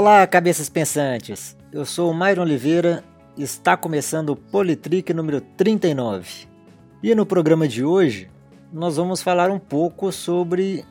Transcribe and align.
Olá, 0.00 0.26
cabeças 0.26 0.70
pensantes. 0.70 1.54
Eu 1.70 1.84
sou 1.84 2.10
o 2.10 2.14
Myron 2.18 2.40
Oliveira 2.40 3.04
e 3.36 3.42
está 3.42 3.76
começando 3.76 4.30
o 4.30 4.36
Politrick 4.36 5.12
número 5.12 5.42
39. 5.42 6.48
E 7.02 7.14
no 7.14 7.26
programa 7.26 7.68
de 7.68 7.84
hoje, 7.84 8.30
nós 8.72 8.96
vamos 8.96 9.20
falar 9.20 9.50
um 9.50 9.58
pouco 9.58 10.10
sobre 10.10 10.86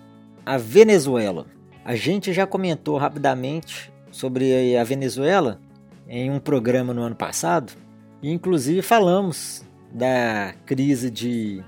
a 0.45 0.59
Venezuela. 0.59 1.47
A 1.83 1.95
gente 1.95 2.31
já 2.31 2.45
comentou 2.45 2.99
rapidamente 2.99 3.91
sobre 4.11 4.77
a 4.77 4.83
Venezuela 4.83 5.59
em 6.07 6.29
um 6.29 6.39
programa 6.39 6.93
no 6.93 7.01
ano 7.01 7.15
passado, 7.15 7.73
e 8.21 8.31
inclusive 8.31 8.83
falamos 8.83 9.63
da 9.91 10.53
crise 10.67 11.09
de 11.09 11.63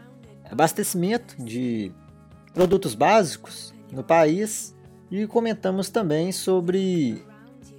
abastecimento 0.47 1.43
de 1.43 1.91
produtos 2.53 2.93
básicos 2.93 3.73
no 3.91 4.03
país 4.03 4.75
e 5.09 5.25
comentamos 5.25 5.89
também 5.89 6.31
sobre 6.31 7.25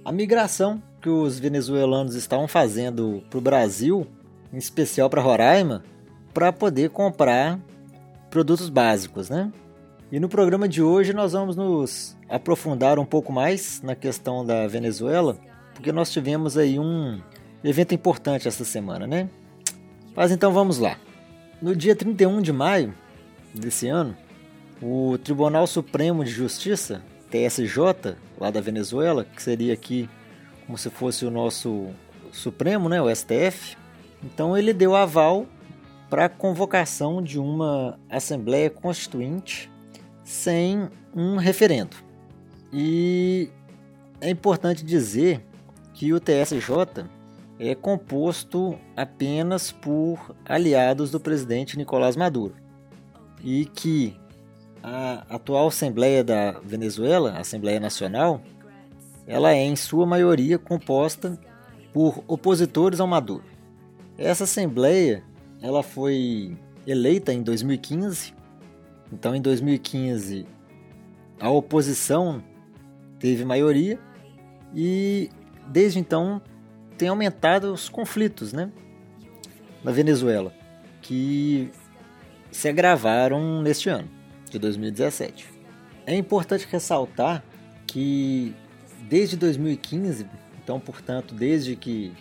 a 0.05 0.11
migração 0.11 0.81
que 1.01 1.09
os 1.09 1.39
venezuelanos 1.39 2.15
estavam 2.15 2.47
fazendo 2.47 3.23
para 3.29 3.37
o 3.37 3.41
Brasil, 3.41 4.07
em 4.51 4.57
especial 4.57 5.09
para 5.09 5.21
Roraima, 5.21 5.83
para 6.33 6.51
poder 6.51 6.89
comprar 6.89 7.59
produtos 8.29 8.69
básicos, 8.69 9.29
né? 9.29 9.51
E 10.11 10.19
no 10.19 10.29
programa 10.29 10.67
de 10.67 10.81
hoje 10.81 11.13
nós 11.13 11.33
vamos 11.33 11.55
nos 11.55 12.17
aprofundar 12.29 12.99
um 12.99 13.05
pouco 13.05 13.31
mais 13.31 13.81
na 13.81 13.95
questão 13.95 14.45
da 14.45 14.67
Venezuela, 14.67 15.37
porque 15.73 15.91
nós 15.91 16.11
tivemos 16.11 16.57
aí 16.57 16.77
um 16.77 17.19
evento 17.63 17.93
importante 17.95 18.47
esta 18.47 18.63
semana, 18.63 19.07
né? 19.07 19.29
Mas 20.15 20.31
então 20.31 20.51
vamos 20.53 20.77
lá. 20.77 20.97
No 21.61 21.75
dia 21.75 21.95
31 21.95 22.41
de 22.41 22.51
maio 22.51 22.93
desse 23.53 23.87
ano, 23.87 24.15
o 24.81 25.17
Tribunal 25.17 25.65
Supremo 25.65 26.23
de 26.23 26.29
Justiça, 26.29 27.01
TSJ, 27.33 28.15
lá 28.39 28.51
da 28.51 28.61
Venezuela, 28.61 29.25
que 29.25 29.41
seria 29.41 29.73
aqui 29.73 30.07
como 30.67 30.77
se 30.77 30.91
fosse 30.91 31.25
o 31.25 31.31
nosso 31.31 31.87
Supremo, 32.31 32.87
né, 32.87 33.01
o 33.01 33.13
STF, 33.13 33.75
então 34.23 34.55
ele 34.55 34.71
deu 34.71 34.95
aval 34.95 35.47
para 36.11 36.25
a 36.25 36.29
convocação 36.29 37.23
de 37.23 37.39
uma 37.39 37.99
Assembleia 38.07 38.69
Constituinte 38.69 39.71
sem 40.23 40.87
um 41.15 41.37
referendo. 41.37 41.97
E 42.71 43.49
é 44.21 44.29
importante 44.29 44.85
dizer 44.85 45.43
que 45.93 46.13
o 46.13 46.19
TSJ 46.19 47.05
é 47.59 47.73
composto 47.73 48.77
apenas 48.95 49.71
por 49.71 50.35
aliados 50.45 51.09
do 51.09 51.19
presidente 51.19 51.77
Nicolás 51.77 52.15
Maduro 52.15 52.55
e 53.43 53.65
que 53.65 54.15
a 54.83 55.25
atual 55.29 55.67
Assembleia 55.67 56.23
da 56.23 56.59
Venezuela, 56.59 57.31
a 57.31 57.39
Assembleia 57.39 57.79
Nacional, 57.79 58.41
ela 59.25 59.53
é 59.53 59.63
em 59.63 59.75
sua 59.75 60.05
maioria 60.05 60.59
composta 60.59 61.39
por 61.91 62.23
opositores 62.27 62.99
ao 62.99 63.07
Maduro. 63.07 63.45
Essa 64.17 64.43
Assembleia 64.43 65.23
ela 65.61 65.81
foi 65.81 66.55
eleita 66.85 67.33
em 67.33 67.41
2015 67.41 68.43
então, 69.13 69.35
em 69.35 69.41
2015, 69.41 70.43
a 71.39 71.47
oposição 71.51 72.43
teve 73.19 73.45
maioria 73.45 73.99
e 74.73 75.29
desde 75.67 75.99
então 75.99 76.41
tem 76.97 77.09
aumentado 77.09 77.71
os 77.71 77.87
conflitos, 77.87 78.51
né, 78.51 78.71
na 79.83 79.91
Venezuela, 79.91 80.51
que 80.99 81.69
se 82.51 82.67
agravaram 82.67 83.61
neste 83.61 83.87
ano 83.87 84.09
de 84.53 84.59
2017. 84.59 85.45
É 86.05 86.15
importante 86.15 86.67
ressaltar 86.69 87.43
que 87.87 88.55
desde 89.09 89.35
2015, 89.35 90.27
então, 90.61 90.79
portanto, 90.79 91.33
desde 91.33 91.75
que 91.75 92.13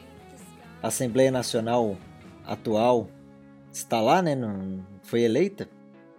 a 0.82 0.88
Assembleia 0.88 1.30
Nacional 1.30 1.96
atual 2.44 3.08
está 3.72 4.00
lá, 4.00 4.20
né, 4.20 4.36
foi 5.02 5.22
eleita, 5.22 5.68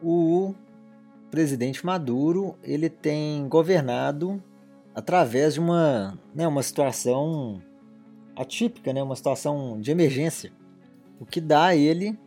o 0.01 0.53
presidente 1.29 1.85
Maduro 1.85 2.55
ele 2.63 2.89
tem 2.89 3.47
governado 3.47 4.41
através 4.93 5.55
de 5.55 5.59
uma, 5.59 6.17
né, 6.33 6.47
uma 6.47 6.61
situação 6.61 7.61
atípica, 8.35 8.93
né, 8.93 9.01
uma 9.01 9.15
situação 9.15 9.79
de 9.79 9.91
emergência, 9.91 10.51
o 11.19 11.25
que 11.25 11.41
dá 11.41 11.67
a 11.67 11.75
ele 11.75 12.17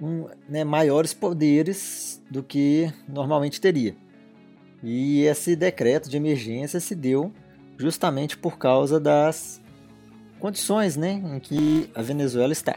um, 0.00 0.26
né, 0.48 0.64
maiores 0.64 1.14
poderes 1.14 2.22
do 2.30 2.42
que 2.42 2.92
normalmente 3.08 3.60
teria. 3.60 3.96
E 4.82 5.22
esse 5.22 5.56
decreto 5.56 6.10
de 6.10 6.16
emergência 6.16 6.78
se 6.78 6.94
deu 6.94 7.32
justamente 7.78 8.36
por 8.36 8.58
causa 8.58 9.00
das 9.00 9.60
condições 10.38 10.96
né, 10.96 11.22
em 11.24 11.40
que 11.40 11.90
a 11.94 12.02
Venezuela 12.02 12.52
está. 12.52 12.76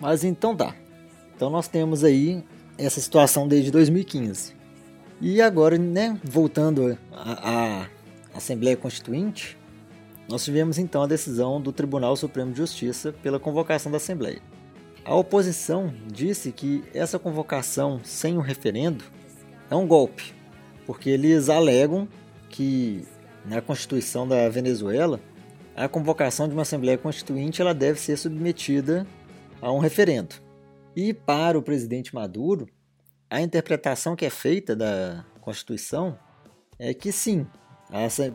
Mas 0.00 0.24
então 0.24 0.56
tá. 0.56 0.74
Então 1.34 1.48
nós 1.48 1.68
temos 1.68 2.02
aí 2.02 2.42
essa 2.76 3.00
situação 3.00 3.46
desde 3.46 3.70
2015. 3.70 4.54
E 5.20 5.40
agora, 5.40 5.78
né, 5.78 6.18
voltando 6.24 6.98
à 7.12 7.88
Assembleia 8.34 8.76
Constituinte, 8.76 9.56
nós 10.28 10.44
tivemos 10.44 10.78
então 10.78 11.02
a 11.02 11.06
decisão 11.06 11.60
do 11.60 11.72
Tribunal 11.72 12.16
Supremo 12.16 12.50
de 12.50 12.58
Justiça 12.58 13.14
pela 13.22 13.38
convocação 13.38 13.90
da 13.90 13.96
Assembleia. 13.96 14.42
A 15.06 15.14
oposição 15.14 15.94
disse 16.12 16.50
que 16.50 16.82
essa 16.92 17.16
convocação 17.16 18.00
sem 18.02 18.36
um 18.36 18.40
referendo 18.40 19.04
é 19.70 19.74
um 19.76 19.86
golpe, 19.86 20.34
porque 20.84 21.08
eles 21.10 21.48
alegam 21.48 22.08
que 22.50 23.06
na 23.44 23.60
Constituição 23.60 24.26
da 24.26 24.48
Venezuela 24.48 25.20
a 25.76 25.86
convocação 25.86 26.48
de 26.48 26.54
uma 26.54 26.62
Assembleia 26.62 26.98
Constituinte 26.98 27.62
ela 27.62 27.72
deve 27.72 28.00
ser 28.00 28.16
submetida 28.16 29.06
a 29.62 29.70
um 29.70 29.78
referendo. 29.78 30.34
E 30.96 31.14
para 31.14 31.56
o 31.56 31.62
presidente 31.62 32.12
Maduro, 32.12 32.66
a 33.30 33.40
interpretação 33.40 34.16
que 34.16 34.26
é 34.26 34.30
feita 34.30 34.74
da 34.74 35.24
Constituição 35.40 36.18
é 36.80 36.92
que 36.92 37.12
sim, 37.12 37.46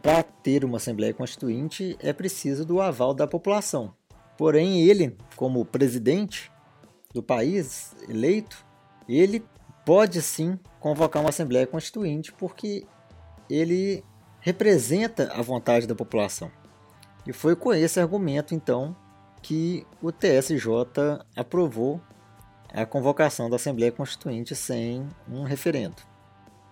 para 0.02 0.24
ter 0.24 0.64
uma 0.64 0.78
Assembleia 0.78 1.14
Constituinte 1.14 1.98
é 2.00 2.14
preciso 2.14 2.64
do 2.64 2.80
aval 2.80 3.14
da 3.14 3.28
população. 3.28 3.94
Porém, 4.38 4.82
ele, 4.82 5.18
como 5.36 5.66
presidente 5.66 6.50
do 7.13 7.22
país 7.22 7.95
eleito, 8.07 8.66
ele 9.07 9.44
pode 9.85 10.22
sim 10.22 10.57
convocar 10.79 11.22
uma 11.22 11.29
Assembleia 11.29 11.67
Constituinte 11.67 12.31
porque 12.31 12.85
ele 13.49 14.03
representa 14.39 15.31
a 15.33 15.41
vontade 15.41 15.88
da 15.88 15.95
população. 15.95 16.51
E 17.25 17.33
foi 17.33 17.55
com 17.55 17.73
esse 17.73 17.99
argumento, 17.99 18.55
então, 18.55 18.95
que 19.41 19.85
o 20.01 20.11
TSJ 20.11 20.66
aprovou 21.35 22.01
a 22.73 22.85
convocação 22.85 23.49
da 23.49 23.57
Assembleia 23.57 23.91
Constituinte 23.91 24.55
sem 24.55 25.07
um 25.29 25.43
referendo. 25.43 25.97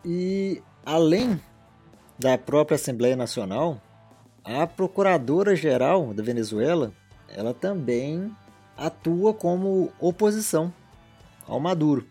E 0.04 0.64
além 0.86 1.40
da 2.18 2.38
própria 2.38 2.76
Assembleia 2.76 3.16
Nacional, 3.16 3.82
a 4.44 4.66
Procuradora-Geral 4.66 6.14
da 6.14 6.24
Venezuela, 6.24 6.94
ela 7.28 7.54
também 7.54 8.36
atua 8.80 9.34
como 9.34 9.92
oposição 10.00 10.74
ao 11.48 11.60
Maduro. 11.60 12.08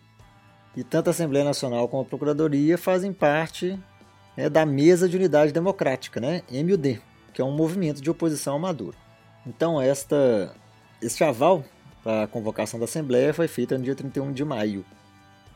E 0.75 0.83
tanto 0.83 1.07
a 1.07 1.11
Assembleia 1.11 1.43
Nacional 1.43 1.87
como 1.87 2.03
a 2.03 2.05
Procuradoria 2.05 2.77
fazem 2.77 3.11
parte 3.11 3.77
né, 4.37 4.49
da 4.49 4.65
Mesa 4.65 5.09
de 5.09 5.17
Unidade 5.17 5.51
Democrática, 5.51 6.19
né, 6.19 6.43
MUD, 6.49 7.01
que 7.33 7.41
é 7.41 7.45
um 7.45 7.51
movimento 7.51 8.01
de 8.01 8.09
oposição 8.09 8.53
ao 8.53 8.59
Maduro. 8.59 8.95
Então, 9.45 9.81
esta, 9.81 10.53
este 11.01 11.23
aval 11.23 11.63
a 12.05 12.27
convocação 12.27 12.79
da 12.79 12.85
Assembleia 12.85 13.33
foi 13.33 13.47
feita 13.47 13.77
no 13.77 13.83
dia 13.83 13.95
31 13.95 14.31
de 14.31 14.45
maio. 14.45 14.85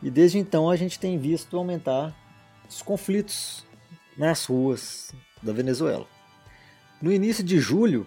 E 0.02 0.10
desde 0.10 0.38
então 0.38 0.68
a 0.68 0.76
gente 0.76 0.98
tem 0.98 1.18
visto 1.18 1.56
aumentar 1.56 2.14
os 2.68 2.82
conflitos 2.82 3.64
nas 4.16 4.44
ruas 4.44 5.12
da 5.42 5.52
Venezuela. 5.52 6.06
No 7.00 7.12
início 7.12 7.42
de 7.42 7.58
julho, 7.58 8.06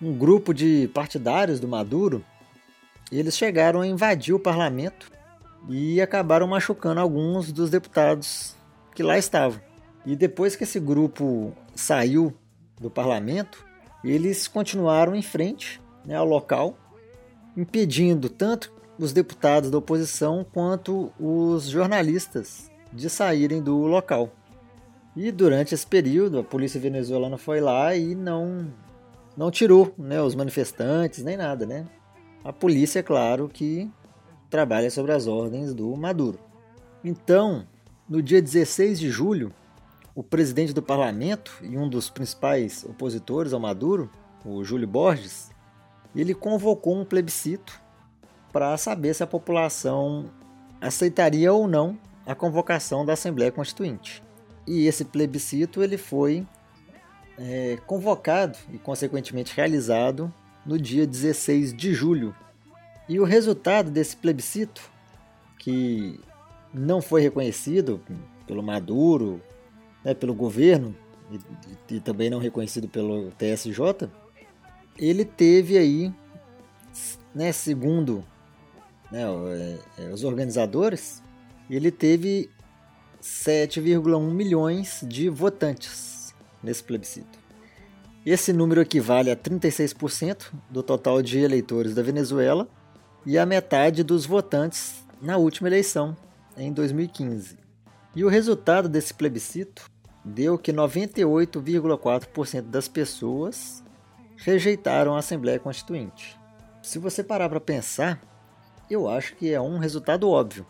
um 0.00 0.12
grupo 0.12 0.54
de 0.54 0.88
partidários 0.94 1.60
do 1.60 1.68
Maduro, 1.68 2.24
eles 3.10 3.36
chegaram 3.36 3.80
a 3.80 3.86
invadir 3.86 4.34
o 4.34 4.40
parlamento 4.40 5.10
e 5.68 6.00
acabaram 6.00 6.46
machucando 6.46 7.00
alguns 7.00 7.50
dos 7.52 7.70
deputados 7.70 8.54
que 8.94 9.02
lá 9.02 9.18
estavam. 9.18 9.60
E 10.06 10.14
depois 10.14 10.56
que 10.56 10.64
esse 10.64 10.78
grupo 10.78 11.52
saiu 11.74 12.32
do 12.80 12.90
parlamento, 12.90 13.64
eles 14.04 14.46
continuaram 14.46 15.14
em 15.14 15.22
frente 15.22 15.80
né, 16.04 16.14
ao 16.14 16.24
local 16.24 16.76
impedindo 17.56 18.28
tanto 18.28 18.72
os 18.98 19.12
deputados 19.12 19.70
da 19.70 19.78
oposição 19.78 20.46
quanto 20.52 21.12
os 21.18 21.68
jornalistas 21.68 22.70
de 22.92 23.10
saírem 23.10 23.60
do 23.60 23.78
local. 23.78 24.30
E 25.16 25.32
durante 25.32 25.74
esse 25.74 25.86
período, 25.86 26.38
a 26.38 26.44
polícia 26.44 26.80
venezuelana 26.80 27.36
foi 27.36 27.60
lá 27.60 27.96
e 27.96 28.14
não 28.14 28.72
não 29.38 29.52
tirou 29.52 29.94
né, 29.96 30.20
os 30.20 30.34
manifestantes 30.34 31.22
nem 31.22 31.36
nada, 31.36 31.64
né? 31.64 31.86
A 32.42 32.52
polícia, 32.52 32.98
é 32.98 33.02
claro, 33.04 33.48
que 33.48 33.88
trabalha 34.50 34.90
sobre 34.90 35.12
as 35.12 35.28
ordens 35.28 35.72
do 35.72 35.96
Maduro. 35.96 36.40
Então, 37.04 37.64
no 38.08 38.20
dia 38.20 38.42
16 38.42 38.98
de 38.98 39.08
julho, 39.08 39.52
o 40.12 40.24
presidente 40.24 40.72
do 40.72 40.82
parlamento 40.82 41.52
e 41.62 41.78
um 41.78 41.88
dos 41.88 42.10
principais 42.10 42.84
opositores 42.84 43.52
ao 43.52 43.60
Maduro, 43.60 44.10
o 44.44 44.64
Júlio 44.64 44.88
Borges, 44.88 45.50
ele 46.16 46.34
convocou 46.34 46.98
um 46.98 47.04
plebiscito 47.04 47.80
para 48.52 48.76
saber 48.76 49.14
se 49.14 49.22
a 49.22 49.26
população 49.26 50.24
aceitaria 50.80 51.52
ou 51.52 51.68
não 51.68 51.96
a 52.26 52.34
convocação 52.34 53.06
da 53.06 53.12
Assembleia 53.12 53.52
Constituinte. 53.52 54.20
E 54.66 54.86
esse 54.86 55.04
plebiscito 55.04 55.80
ele 55.80 55.96
foi 55.96 56.44
é, 57.38 57.78
convocado 57.86 58.58
e, 58.72 58.78
consequentemente, 58.78 59.54
realizado 59.54 60.32
no 60.66 60.78
dia 60.78 61.06
16 61.06 61.72
de 61.72 61.94
julho. 61.94 62.34
E 63.08 63.18
o 63.20 63.24
resultado 63.24 63.90
desse 63.90 64.16
plebiscito, 64.16 64.90
que 65.58 66.20
não 66.74 67.00
foi 67.00 67.22
reconhecido 67.22 68.00
pelo 68.46 68.62
Maduro, 68.62 69.40
né, 70.04 70.12
pelo 70.14 70.34
governo, 70.34 70.94
e, 71.30 71.94
e 71.94 72.00
também 72.00 72.28
não 72.28 72.38
reconhecido 72.38 72.88
pelo 72.88 73.30
TSJ, 73.32 74.10
ele 74.98 75.24
teve 75.24 75.78
aí, 75.78 76.12
né, 77.34 77.52
segundo 77.52 78.24
né, 79.10 79.22
é, 79.22 80.02
é, 80.02 80.08
os 80.12 80.24
organizadores, 80.24 81.22
ele 81.70 81.90
teve 81.90 82.50
7,1 83.22 84.30
milhões 84.30 85.04
de 85.06 85.28
votantes 85.28 86.17
nesse 86.62 86.82
plebiscito. 86.82 87.38
Esse 88.24 88.52
número 88.52 88.80
equivale 88.80 89.30
a 89.30 89.36
36% 89.36 90.52
do 90.68 90.82
total 90.82 91.22
de 91.22 91.38
eleitores 91.38 91.94
da 91.94 92.02
Venezuela 92.02 92.68
e 93.24 93.38
a 93.38 93.46
metade 93.46 94.02
dos 94.02 94.26
votantes 94.26 95.04
na 95.20 95.36
última 95.36 95.68
eleição, 95.68 96.16
em 96.56 96.72
2015. 96.72 97.58
E 98.14 98.24
o 98.24 98.28
resultado 98.28 98.88
desse 98.88 99.14
plebiscito 99.14 99.90
deu 100.24 100.58
que 100.58 100.72
98,4% 100.72 102.62
das 102.62 102.88
pessoas 102.88 103.82
rejeitaram 104.36 105.14
a 105.14 105.18
Assembleia 105.18 105.58
Constituinte. 105.58 106.38
Se 106.82 106.98
você 106.98 107.22
parar 107.22 107.48
para 107.48 107.60
pensar, 107.60 108.20
eu 108.90 109.08
acho 109.08 109.34
que 109.36 109.52
é 109.52 109.60
um 109.60 109.78
resultado 109.78 110.28
óbvio, 110.28 110.66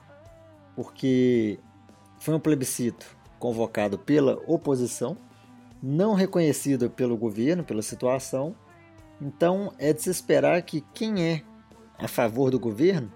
porque 0.75 1.59
foi 2.19 2.35
um 2.35 2.41
plebiscito 2.41 3.07
convocado 3.39 3.99
pela 3.99 4.41
oposição, 4.47 5.17
não 5.83 6.15
reconhecido 6.15 6.91
pelo 6.91 7.17
governo, 7.17 7.65
pela 7.65 7.83
situação. 7.83 8.55
Então 9.21 9.73
é 9.79 9.93
de 9.93 10.03
se 10.03 10.11
esperar 10.11 10.61
que 10.63 10.85
quem 10.95 11.25
é 11.25 11.43
a 11.99 12.07
favor 12.07 12.51
do 12.51 12.59
governo 12.59 13.13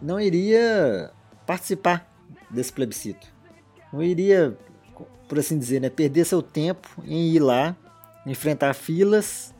não 0.00 0.18
iria 0.18 1.10
participar 1.46 2.10
desse 2.50 2.72
plebiscito. 2.72 3.28
Não 3.92 4.02
iria, 4.02 4.56
por 5.28 5.38
assim 5.38 5.58
dizer, 5.58 5.80
né, 5.80 5.90
perder 5.90 6.24
seu 6.24 6.42
tempo 6.42 6.88
em 7.04 7.28
ir 7.28 7.40
lá, 7.40 7.76
enfrentar 8.26 8.74
filas 8.74 9.54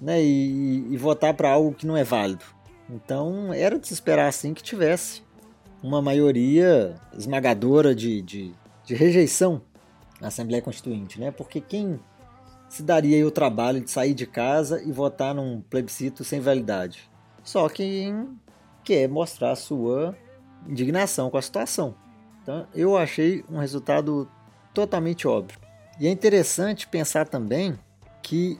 né, 0.00 0.22
e, 0.22 0.86
e 0.90 0.96
votar 0.96 1.34
para 1.34 1.50
algo 1.50 1.74
que 1.74 1.86
não 1.86 1.96
é 1.96 2.04
válido. 2.04 2.44
Então 2.88 3.52
era 3.52 3.78
de 3.78 3.86
se 3.86 3.94
esperar 3.94 4.28
assim 4.28 4.52
que 4.52 4.62
tivesse 4.62 5.22
uma 5.82 6.02
maioria 6.02 6.94
esmagadora 7.16 7.94
de, 7.94 8.20
de, 8.20 8.52
de 8.84 8.94
rejeição 8.94 9.62
na 10.20 10.28
Assembleia 10.28 10.62
Constituinte, 10.62 11.18
né? 11.20 11.30
Porque 11.30 11.60
quem 11.60 11.98
se 12.68 12.82
daria 12.82 13.26
o 13.26 13.30
trabalho 13.30 13.80
de 13.80 13.90
sair 13.90 14.14
de 14.14 14.26
casa 14.26 14.82
e 14.82 14.92
votar 14.92 15.34
num 15.34 15.60
plebiscito 15.60 16.22
sem 16.22 16.40
validade? 16.40 17.10
Só 17.42 17.68
quem 17.68 18.28
quer 18.84 19.08
mostrar 19.08 19.56
sua 19.56 20.16
indignação 20.68 21.30
com 21.30 21.36
a 21.36 21.42
situação. 21.42 21.94
Então, 22.42 22.66
eu 22.74 22.96
achei 22.96 23.44
um 23.50 23.58
resultado 23.58 24.30
totalmente 24.74 25.26
óbvio. 25.26 25.58
E 25.98 26.06
é 26.06 26.10
interessante 26.10 26.86
pensar 26.86 27.28
também 27.28 27.78
que 28.22 28.58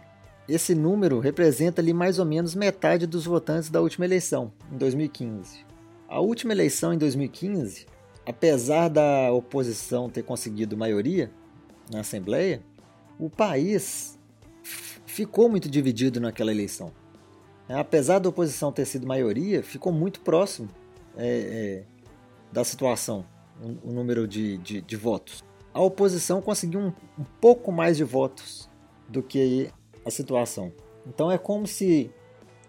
esse 0.48 0.74
número 0.74 1.20
representa 1.20 1.80
ali 1.80 1.92
mais 1.92 2.18
ou 2.18 2.24
menos 2.24 2.54
metade 2.54 3.06
dos 3.06 3.24
votantes 3.24 3.70
da 3.70 3.80
última 3.80 4.04
eleição, 4.04 4.52
em 4.72 4.76
2015. 4.76 5.64
A 6.08 6.20
última 6.20 6.52
eleição 6.52 6.92
em 6.92 6.98
2015, 6.98 7.86
apesar 8.26 8.88
da 8.88 9.32
oposição 9.32 10.10
ter 10.10 10.24
conseguido 10.24 10.76
maioria 10.76 11.30
na 11.90 12.00
Assembleia, 12.00 12.62
o 13.18 13.28
país 13.28 14.18
ficou 15.06 15.48
muito 15.48 15.68
dividido 15.68 16.20
naquela 16.20 16.50
eleição. 16.50 16.92
Apesar 17.68 18.18
da 18.18 18.28
oposição 18.28 18.72
ter 18.72 18.84
sido 18.84 19.06
maioria, 19.06 19.62
ficou 19.62 19.92
muito 19.92 20.20
próximo 20.20 20.68
é, 21.16 21.26
é, 21.26 21.84
da 22.52 22.64
situação, 22.64 23.24
o, 23.62 23.90
o 23.90 23.92
número 23.92 24.26
de, 24.26 24.56
de, 24.58 24.80
de, 24.80 24.96
votos. 24.96 25.44
A 25.72 25.80
oposição 25.80 26.40
conseguiu 26.40 26.80
um, 26.80 26.92
um 27.18 27.24
pouco 27.40 27.70
mais 27.70 27.96
de 27.96 28.04
votos 28.04 28.68
do 29.08 29.22
que 29.22 29.70
a 30.04 30.10
situação. 30.10 30.72
Então 31.06 31.30
é 31.30 31.38
como 31.38 31.66
se 31.66 32.10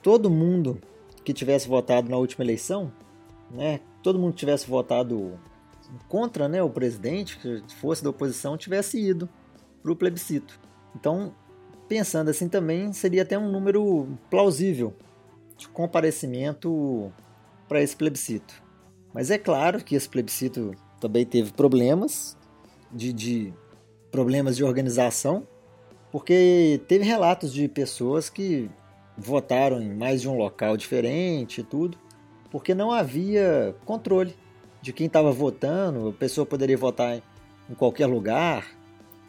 todo 0.04 0.30
mundo 0.30 0.80
que 1.24 1.34
tivesse 1.34 1.68
votado 1.68 2.10
na 2.10 2.18
última 2.18 2.44
eleição 2.44 2.92
né, 3.54 3.80
todo 4.02 4.18
mundo 4.18 4.34
tivesse 4.34 4.68
votado 4.68 5.40
contra 6.08 6.48
né, 6.48 6.62
o 6.62 6.70
presidente, 6.70 7.38
que 7.38 7.64
fosse 7.76 8.04
da 8.04 8.10
oposição, 8.10 8.58
tivesse 8.58 9.00
ido 9.00 9.30
para 9.82 9.92
o 9.92 9.96
plebiscito. 9.96 10.60
Então, 10.96 11.34
pensando 11.88 12.30
assim 12.30 12.48
também, 12.48 12.94
seria 12.94 13.24
até 13.24 13.38
um 13.38 13.52
número 13.52 14.08
plausível 14.30 14.94
de 15.58 15.68
comparecimento 15.70 17.12
para 17.68 17.82
esse 17.82 17.96
plebiscito. 17.96 18.62
Mas 19.14 19.30
é 19.30 19.38
claro 19.38 19.84
que 19.84 19.96
esse 19.96 20.08
plebiscito 20.08 20.72
também 21.00 21.26
teve 21.26 21.52
problemas 21.52 22.38
de, 22.92 23.12
de 23.12 23.54
problemas 24.10 24.56
de 24.56 24.64
organização, 24.64 25.48
porque 26.12 26.82
teve 26.88 27.04
relatos 27.04 27.54
de 27.54 27.68
pessoas 27.68 28.30
que 28.30 28.70
votaram 29.18 29.82
em 29.82 29.94
mais 29.94 30.22
de 30.22 30.30
um 30.30 30.38
local 30.38 30.76
diferente 30.76 31.62
e 31.62 31.64
tudo 31.64 31.98
porque 32.52 32.76
não 32.76 32.92
havia 32.92 33.74
controle 33.86 34.36
de 34.82 34.92
quem 34.92 35.08
estava 35.08 35.32
votando, 35.32 36.10
a 36.10 36.14
pessoa 36.14 36.46
poderia 36.46 36.78
votar 36.78 37.22
em 37.70 37.74
qualquer 37.76 38.08
lugar. 38.08 38.66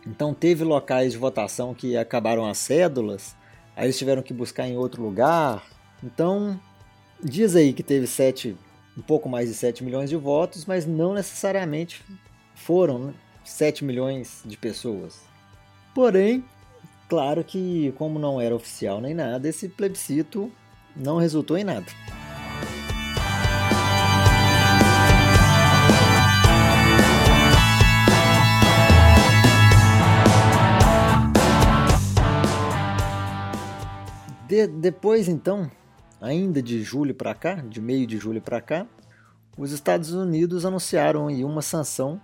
Então 0.06 0.34
teve 0.34 0.64
locais 0.64 1.12
de 1.12 1.18
votação 1.18 1.74
que 1.74 1.96
acabaram 1.96 2.46
as 2.46 2.58
cédulas, 2.58 3.36
aí 3.76 3.86
eles 3.86 3.98
tiveram 3.98 4.22
que 4.22 4.32
buscar 4.32 4.66
em 4.66 4.76
outro 4.76 5.02
lugar. 5.02 5.64
Então 6.02 6.58
diz 7.22 7.54
aí 7.54 7.72
que 7.72 7.82
teve 7.82 8.06
sete, 8.06 8.56
um 8.96 9.02
pouco 9.02 9.28
mais 9.28 9.48
de 9.48 9.54
7 9.54 9.84
milhões 9.84 10.10
de 10.10 10.16
votos, 10.16 10.66
mas 10.66 10.86
não 10.86 11.14
necessariamente 11.14 12.04
foram 12.54 12.98
né, 12.98 13.14
7 13.44 13.84
milhões 13.84 14.42
de 14.44 14.56
pessoas. 14.56 15.20
Porém, 15.94 16.44
claro 17.08 17.44
que 17.44 17.92
como 17.96 18.18
não 18.18 18.40
era 18.40 18.54
oficial 18.54 19.00
nem 19.00 19.14
nada, 19.14 19.48
esse 19.48 19.68
plebiscito 19.68 20.50
não 20.96 21.18
resultou 21.18 21.56
em 21.56 21.64
nada. 21.64 21.86
De, 34.52 34.66
depois, 34.66 35.28
então, 35.28 35.70
ainda 36.20 36.60
de 36.62 36.82
julho 36.82 37.14
para 37.14 37.34
cá, 37.34 37.54
de 37.54 37.80
meio 37.80 38.06
de 38.06 38.18
julho 38.18 38.42
para 38.42 38.60
cá, 38.60 38.86
os 39.56 39.72
Estados 39.72 40.12
Unidos 40.12 40.66
anunciaram 40.66 41.28
aí 41.28 41.42
uma 41.42 41.62
sanção 41.62 42.20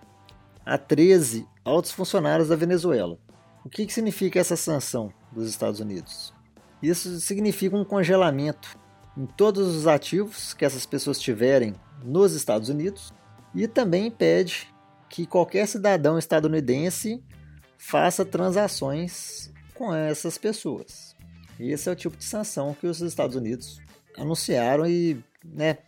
a 0.63 0.77
13 0.77 1.49
altos 1.65 1.91
funcionários 1.91 2.51
da 2.51 2.55
Venezuela. 2.55 3.19
O 3.65 3.71
que, 3.71 3.87
que 3.87 3.95
significa 3.95 4.39
essa 4.39 4.57
sanção 4.57 5.11
dos 5.33 5.49
Estados 5.49 5.81
Unidos? 5.81 6.35
Isso 6.83 7.19
significa 7.19 7.75
um 7.75 7.83
congelamento 7.83 8.79
em 9.17 9.25
todos 9.25 9.75
os 9.75 9.87
ativos 9.87 10.53
que 10.53 10.67
essas 10.67 10.85
pessoas 10.85 11.19
tiverem 11.19 11.75
nos 12.05 12.35
Estados 12.35 12.69
Unidos 12.69 13.11
e 13.55 13.67
também 13.67 14.09
impede 14.09 14.69
que 15.09 15.25
qualquer 15.25 15.67
cidadão 15.67 16.19
estadunidense 16.19 17.25
faça 17.79 18.23
transações 18.23 19.51
com 19.75 19.95
essas 19.95 20.37
pessoas. 20.37 21.08
E 21.59 21.71
esse 21.71 21.89
é 21.89 21.93
o 21.93 21.97
tipo 21.97 22.17
de 22.17 22.25
sanção 22.25 22.77
que 22.79 22.87
os 22.87 23.01
Estados 23.01 23.37
Unidos 23.37 23.81
anunciaram 24.17 24.87
e, 24.87 25.23
né, 25.45 25.79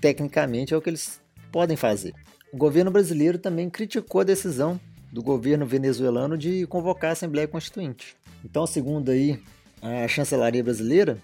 tecnicamente 0.00 0.74
é 0.74 0.76
o 0.76 0.82
que 0.82 0.90
eles 0.90 1.20
podem 1.50 1.76
fazer. 1.76 2.14
O 2.52 2.56
governo 2.56 2.90
brasileiro 2.90 3.38
também 3.38 3.68
criticou 3.68 4.20
a 4.20 4.24
decisão 4.24 4.80
do 5.12 5.22
governo 5.22 5.66
venezuelano 5.66 6.36
de 6.36 6.66
convocar 6.66 7.10
a 7.10 7.12
Assembleia 7.12 7.48
Constituinte. 7.48 8.16
Então, 8.44 8.66
segundo 8.66 9.10
aí 9.10 9.42
a 9.82 10.06
chancelaria 10.08 10.62
brasileira, 10.62 11.18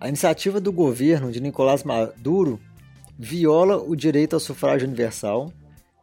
a 0.00 0.08
iniciativa 0.08 0.60
do 0.60 0.72
governo 0.72 1.30
de 1.30 1.40
Nicolás 1.40 1.82
Maduro 1.84 2.60
viola 3.18 3.78
o 3.78 3.96
direito 3.96 4.34
ao 4.34 4.40
sufrágio 4.40 4.86
universal, 4.86 5.52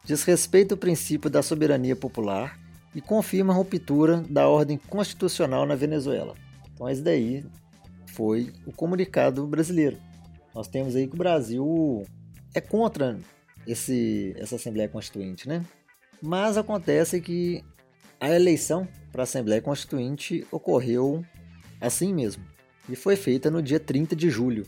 desrespeita 0.06 0.76
o 0.76 0.78
princípio 0.78 1.30
da 1.30 1.42
soberania 1.42 1.96
popular 1.96 2.60
e 2.96 3.02
confirma 3.02 3.54
a 3.54 3.56
ruptura 3.56 4.24
da 4.30 4.48
ordem 4.48 4.78
constitucional 4.78 5.66
na 5.66 5.76
Venezuela. 5.76 6.36
Então, 6.74 6.90
esse 6.90 7.02
daí 7.02 7.46
foi 8.08 8.52
o 8.66 8.72
comunicado 8.72 9.46
brasileiro. 9.48 9.98
Nós 10.54 10.68
temos 10.68 10.96
aí 10.96 11.08
que 11.08 11.16
o 11.16 11.18
Brasil 11.18 12.06
é 12.54 12.62
contra 12.62 13.20
esse, 13.66 14.36
essa 14.38 14.56
Assembleia 14.56 14.90
Constituinte, 14.90 15.48
né? 15.48 15.66
Mas 16.22 16.58
acontece 16.58 17.20
que 17.20 17.64
a 18.20 18.30
eleição 18.30 18.88
para 19.12 19.24
a 19.24 19.24
Assembleia 19.24 19.62
Constituinte 19.62 20.46
ocorreu 20.52 21.26
assim 21.82 22.14
mesmo 22.14 22.44
e 22.88 22.96
foi 22.96 23.16
feita 23.16 23.52
no 23.52 23.62
dia 23.62 23.80
30 23.80 24.16
de 24.16 24.30
julho. 24.30 24.66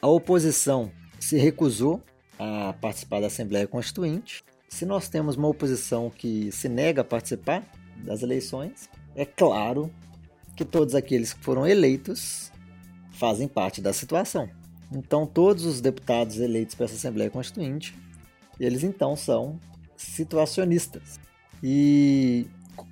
A 0.00 0.08
oposição 0.08 0.90
se 1.18 1.36
recusou 1.36 2.02
a 2.38 2.74
participar 2.74 3.20
da 3.20 3.28
Assembleia 3.28 3.66
Constituinte. 3.66 4.42
Se 4.68 4.84
nós 4.84 5.08
temos 5.08 5.36
uma 5.36 5.48
oposição 5.48 6.10
que 6.10 6.50
se 6.50 6.68
nega 6.68 7.02
a 7.02 7.04
participar 7.04 7.62
das 7.98 8.22
eleições, 8.22 8.88
é 9.14 9.24
claro 9.24 9.90
que 10.56 10.64
todos 10.64 10.94
aqueles 10.94 11.32
que 11.32 11.42
foram 11.42 11.66
eleitos 11.66 12.52
fazem 13.10 13.48
parte 13.48 13.80
da 13.80 13.92
situação. 13.92 14.48
Então, 14.90 15.26
todos 15.26 15.64
os 15.64 15.80
deputados 15.80 16.38
eleitos 16.38 16.74
para 16.74 16.84
essa 16.84 16.96
Assembleia 16.96 17.30
Constituinte, 17.30 17.96
eles 18.60 18.84
então 18.84 19.16
são 19.16 19.58
situacionistas. 19.96 21.18
E 21.62 22.46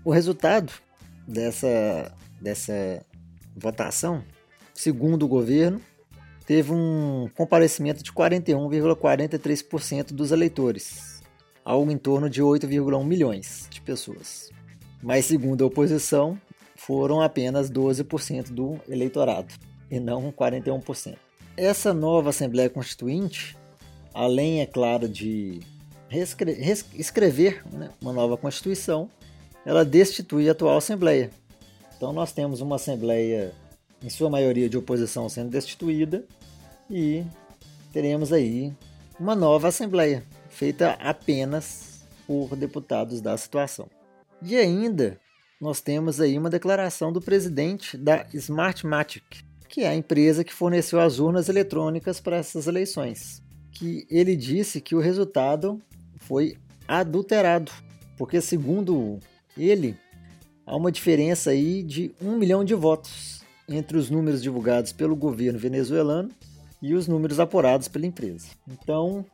o 0.05 0.11
resultado 0.11 0.73
dessa, 1.27 2.15
dessa 2.41 3.05
votação, 3.57 4.23
segundo 4.73 5.25
o 5.25 5.29
governo, 5.29 5.81
teve 6.47 6.73
um 6.73 7.29
comparecimento 7.37 8.03
de 8.03 8.11
41,43% 8.13 10.13
dos 10.13 10.33
eleitores, 10.33 11.23
algo 11.65 11.91
em 11.91 11.99
torno 11.99 12.31
de 12.31 12.43
8,1 12.43 13.05
milhões 13.05 13.67
de 13.71 13.81
pessoas. 13.81 14.51
Mas, 15.03 15.25
segundo 15.27 15.65
a 15.65 15.67
oposição, 15.67 16.39
foram 16.81 17.21
apenas 17.21 17.71
12% 17.71 18.51
do 18.53 18.81
eleitorado 18.89 19.53
e 19.91 20.01
não 20.01 20.33
41%. 20.33 21.15
Essa 21.55 21.93
nova 21.93 22.31
Assembleia 22.31 22.71
Constituinte, 22.71 23.55
além, 24.15 24.63
é 24.63 24.67
claro, 24.67 25.07
de 25.07 25.61
escrever 26.95 27.63
né, 27.71 27.91
uma 28.01 28.15
nova 28.15 28.37
Constituição, 28.39 29.11
ela 29.65 29.85
destitui 29.85 30.49
a 30.49 30.53
atual 30.53 30.79
Assembleia. 30.79 31.31
Então 31.97 32.15
nós 32.15 32.33
temos 32.33 32.63
uma 32.63 32.77
Assembleia, 32.77 33.53
em 34.03 34.09
sua 34.09 34.31
maioria 34.31 34.69
de 34.69 34.79
oposição, 34.79 35.29
sendo 35.29 35.51
destituída 35.51 36.25
e 36.89 37.23
teremos 37.93 38.33
aí 38.33 38.73
uma 39.19 39.37
nova 39.37 39.69
Assembleia, 39.69 40.25
feita 40.49 40.93
apenas 40.93 42.07
por 42.27 42.57
deputados 42.57 43.21
da 43.21 43.37
situação. 43.37 43.87
E 44.41 44.57
ainda 44.57 45.21
nós 45.61 45.81
temos 45.81 46.21
aí 46.21 46.39
uma 46.39 46.49
declaração 46.49 47.13
do 47.13 47.21
presidente 47.21 47.97
da 47.97 48.27
Smartmatic, 48.33 49.45
que 49.69 49.83
é 49.83 49.89
a 49.89 49.95
empresa 49.95 50.43
que 50.43 50.55
forneceu 50.55 50.99
as 50.99 51.19
urnas 51.19 51.49
eletrônicas 51.49 52.19
para 52.19 52.39
essas 52.39 52.67
eleições, 52.67 53.43
que 53.71 54.07
ele 54.11 54.35
disse 54.35 54.81
que 54.81 54.95
o 54.95 55.01
resultado 55.01 55.81
foi 56.17 56.57
adulterado, 56.89 57.71
porque 58.17 58.41
segundo 58.41 59.19
ele 59.57 59.97
há 60.67 60.75
uma 60.75 60.91
diferença 60.91 61.51
aí 61.51 61.83
de 61.83 62.13
um 62.21 62.37
milhão 62.37 62.65
de 62.65 62.75
votos 62.75 63.43
entre 63.69 63.99
os 63.99 64.11
números 64.11 64.43
divulgados 64.43 64.93
pelo 64.93 65.15
governo 65.15 65.59
venezuelano 65.59 66.31
e 66.83 66.95
os 66.95 67.07
números 67.07 67.39
apurados 67.39 67.87
pela 67.87 68.07
empresa. 68.07 68.49
Então, 68.67 69.25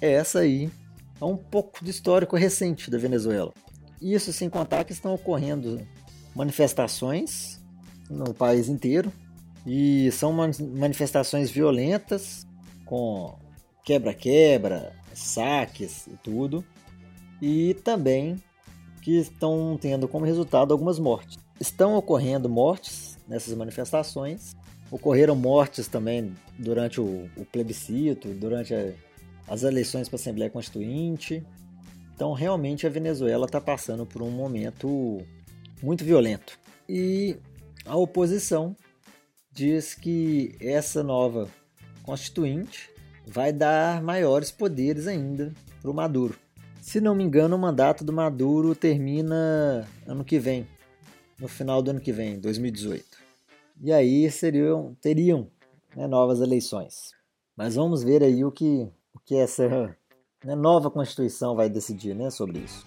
essa 0.00 0.40
aí 0.40 0.70
é 1.20 1.24
um 1.24 1.36
pouco 1.36 1.84
do 1.84 1.90
histórico 1.90 2.36
recente 2.36 2.90
da 2.90 2.98
Venezuela. 2.98 3.52
Isso 4.00 4.32
sem 4.32 4.48
contar 4.48 4.84
que 4.84 4.92
estão 4.92 5.14
ocorrendo 5.14 5.80
manifestações 6.34 7.60
no 8.10 8.34
país 8.34 8.68
inteiro 8.68 9.12
e 9.66 10.10
são 10.12 10.32
manifestações 10.32 11.50
violentas 11.50 12.46
com 12.84 13.34
quebra-quebra, 13.84 14.92
saques 15.12 16.06
e 16.06 16.16
tudo. 16.22 16.64
E 17.40 17.74
também 17.82 18.36
que 19.02 19.16
estão 19.16 19.78
tendo 19.80 20.08
como 20.08 20.24
resultado 20.24 20.72
algumas 20.72 20.98
mortes. 20.98 21.38
Estão 21.60 21.96
ocorrendo 21.96 22.48
mortes 22.48 23.18
nessas 23.26 23.54
manifestações. 23.54 24.54
Ocorreram 24.90 25.34
mortes 25.34 25.88
também 25.88 26.34
durante 26.58 27.00
o, 27.00 27.28
o 27.36 27.44
plebiscito, 27.44 28.28
durante 28.34 28.74
a, 28.74 28.92
as 29.48 29.62
eleições 29.62 30.08
para 30.08 30.16
a 30.16 30.20
Assembleia 30.20 30.50
Constituinte. 30.50 31.44
Então, 32.16 32.32
realmente, 32.32 32.86
a 32.86 32.90
Venezuela 32.90 33.44
está 33.44 33.60
passando 33.60 34.06
por 34.06 34.22
um 34.22 34.30
momento 34.30 35.20
muito 35.82 36.02
violento. 36.02 36.58
E 36.88 37.36
a 37.84 37.94
oposição 37.94 38.74
diz 39.52 39.94
que 39.94 40.56
essa 40.58 41.02
nova 41.02 41.46
constituinte 42.02 42.90
vai 43.26 43.52
dar 43.52 44.02
maiores 44.02 44.50
poderes 44.50 45.06
ainda 45.06 45.52
para 45.82 45.90
o 45.90 45.94
Maduro. 45.94 46.38
Se 46.80 47.02
não 47.02 47.14
me 47.14 47.22
engano, 47.22 47.54
o 47.54 47.58
mandato 47.58 48.02
do 48.02 48.14
Maduro 48.14 48.74
termina 48.74 49.86
ano 50.06 50.24
que 50.24 50.38
vem, 50.38 50.66
no 51.38 51.48
final 51.48 51.82
do 51.82 51.90
ano 51.90 52.00
que 52.00 52.12
vem, 52.12 52.40
2018. 52.40 53.04
E 53.82 53.92
aí 53.92 54.30
seriam, 54.30 54.96
teriam 55.02 55.50
né, 55.94 56.06
novas 56.06 56.40
eleições. 56.40 57.10
Mas 57.54 57.74
vamos 57.74 58.02
ver 58.02 58.22
aí 58.22 58.42
o 58.42 58.50
que, 58.50 58.88
o 59.12 59.20
que 59.22 59.34
essa 59.34 59.94
né, 60.46 60.54
nova 60.54 60.88
Constituição 60.88 61.56
vai 61.56 61.68
decidir 61.68 62.14
né, 62.14 62.30
sobre 62.30 62.60
isso. 62.60 62.86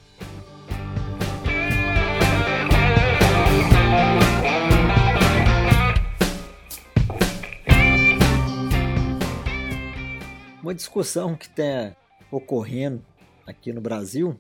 Uma 10.64 10.74
discussão 10.74 11.36
que 11.36 11.48
está 11.48 11.94
ocorrendo 12.32 13.04
aqui 13.46 13.74
no 13.74 13.82
Brasil 13.82 14.40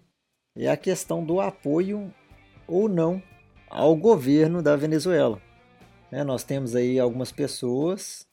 é 0.55 0.69
a 0.69 0.77
questão 0.77 1.25
do 1.25 1.41
apoio 1.41 2.13
ou 2.65 2.87
não 2.87 3.21
ao 3.69 3.97
governo 3.97 4.61
da 4.61 4.77
Venezuela. 4.77 5.41
Né, 6.09 6.23
nós 6.23 6.45
temos 6.45 6.73
aí 6.73 6.97
algumas 6.97 7.33
pessoas 7.33 8.25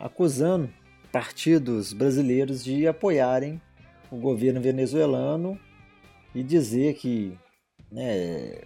acusando 0.00 0.68
partidos 1.12 1.92
brasileiros 1.92 2.64
de 2.64 2.88
apoiarem 2.88 3.60
o 4.12 4.18
governo 4.18 4.60
venezuelano 4.60 5.58
e 6.34 6.42
dizer 6.42 6.94
que 6.94 7.32
né, 7.90 8.58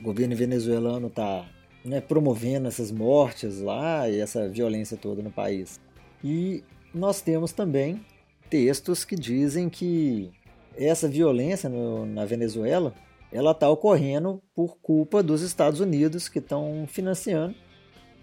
o 0.00 0.02
governo 0.02 0.34
venezuelano 0.34 1.08
está 1.08 1.46
né, 1.84 2.00
promovendo 2.00 2.68
essas 2.68 2.90
mortes 2.90 3.60
lá 3.60 4.08
e 4.08 4.18
essa 4.18 4.48
violência 4.48 4.96
toda 4.96 5.22
no 5.22 5.30
país. 5.30 5.78
E 6.24 6.64
nós 6.94 7.20
temos 7.20 7.52
também 7.52 8.00
textos 8.48 9.04
que 9.04 9.14
dizem 9.14 9.68
que 9.68 10.30
essa 10.74 11.06
violência 11.06 11.68
no, 11.68 12.06
na 12.06 12.24
Venezuela 12.24 12.94
ela 13.30 13.50
está 13.50 13.68
ocorrendo 13.68 14.40
por 14.54 14.78
culpa 14.78 15.22
dos 15.22 15.42
Estados 15.42 15.80
Unidos 15.80 16.28
que 16.28 16.38
estão 16.38 16.86
financiando 16.88 17.54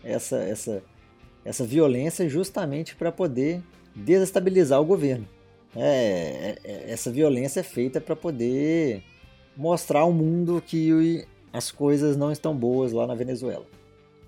essa, 0.04 0.38
essa, 0.38 0.84
essa 1.46 1.64
violência 1.64 2.28
justamente 2.28 2.96
para 2.96 3.12
poder 3.12 3.62
desestabilizar 3.96 4.82
o 4.82 4.86
governo. 4.86 5.28
É, 5.76 5.82
é, 5.84 6.58
é, 6.64 6.92
essa 6.92 7.12
violência 7.12 7.62
é 7.62 7.64
feita 7.64 8.02
para 8.02 8.16
poder 8.16 9.04
mostrar 9.56 10.02
ao 10.02 10.12
mundo 10.12 10.62
que 10.66 11.26
as 11.54 11.72
coisas 11.72 12.18
não 12.18 12.32
estão 12.32 12.56
boas 12.56 12.92
lá 12.92 13.08
na 13.08 13.16
Venezuela. 13.16 13.66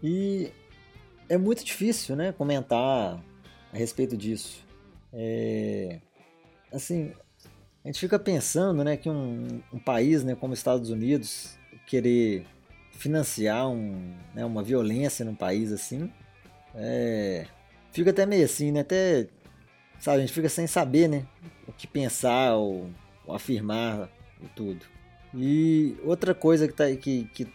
E 0.02 0.52
é 1.30 1.38
muito 1.38 1.64
difícil 1.64 2.16
né, 2.16 2.32
comentar 2.32 3.22
a 3.72 3.78
respeito 3.78 4.16
disso. 4.16 4.66
É, 5.12 6.00
assim, 6.72 7.14
a 7.84 7.88
gente 7.88 8.00
fica 8.00 8.18
pensando 8.18 8.84
né, 8.84 8.98
que 8.98 9.10
um, 9.10 9.62
um 9.72 9.80
país 9.80 10.24
né, 10.24 10.36
como 10.36 10.54
os 10.54 10.60
Estados 10.60 10.90
Unidos 10.90 11.58
querer 11.86 12.46
financiar 12.94 13.70
um, 13.70 14.14
né, 14.34 14.46
uma 14.46 14.64
violência 14.64 15.26
num 15.26 15.36
país 15.36 15.72
assim, 15.72 16.10
é, 16.76 17.46
fica 17.92 18.12
até 18.12 18.26
meio 18.26 18.46
assim, 18.46 18.72
né? 18.72 18.80
Até 18.82 19.28
Sabe, 20.04 20.18
a 20.18 20.20
gente 20.20 20.34
fica 20.34 20.50
sem 20.50 20.68
saber, 20.68 21.08
né? 21.08 21.26
O 21.66 21.72
que 21.72 21.88
pensar 21.88 22.56
ou, 22.56 22.90
ou 23.26 23.34
afirmar 23.34 24.10
e 24.42 24.48
tudo. 24.50 24.86
E 25.34 25.96
outra 26.04 26.36
coisa 26.36 26.68
que, 26.68 26.74
tá, 26.74 26.94
que, 26.94 27.24
que 27.34 27.48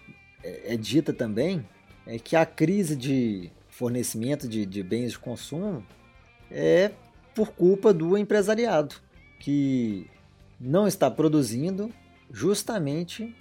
é, 0.43 0.73
é 0.73 0.77
dita 0.79 1.13
também 1.13 1.63
é 2.07 2.19
que 2.19 2.35
a 2.35 2.47
crise 2.47 2.97
de 2.97 3.53
fornecimento 3.69 4.49
de, 4.49 4.65
de 4.65 4.83
bens 4.83 5.13
de 5.13 5.19
consumo 5.19 5.85
é 6.51 6.93
por 7.35 7.51
culpa 7.51 7.93
do 7.93 8.17
empresariado, 8.17 8.95
que 9.41 10.11
não 10.59 10.89
está 10.89 11.11
produzindo 11.11 11.93
justamente 12.33 13.37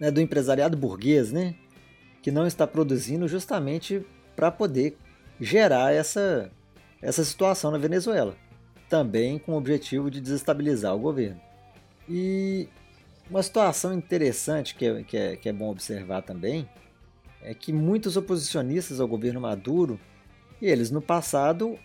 né, 0.00 0.10
do 0.10 0.20
empresariado 0.20 0.76
burguês, 0.76 1.30
né? 1.30 1.54
Que 2.20 2.32
não 2.32 2.48
está 2.48 2.66
produzindo 2.66 3.28
justamente 3.28 4.04
para 4.34 4.50
poder 4.50 4.96
gerar 5.40 5.94
essa 5.94 6.50
essa 7.04 7.22
situação 7.22 7.70
na 7.70 7.76
Venezuela, 7.76 8.34
também 8.88 9.38
com 9.38 9.52
o 9.52 9.58
objetivo 9.58 10.10
de 10.10 10.22
desestabilizar 10.22 10.96
o 10.96 10.98
governo. 10.98 11.38
E 12.08 12.66
uma 13.30 13.42
situação 13.42 13.92
interessante 13.92 14.74
que 14.74 14.86
é, 14.86 15.02
que 15.02 15.16
é, 15.16 15.36
que 15.36 15.48
é 15.48 15.52
bom 15.52 15.70
observar 15.70 16.22
também 16.22 16.66
é 17.42 17.52
que 17.52 17.74
muitos 17.74 18.16
oposicionistas 18.16 19.00
ao 19.00 19.06
governo 19.06 19.38
Maduro, 19.38 20.00
eles 20.62 20.90
no 20.90 21.02
passado 21.02 21.78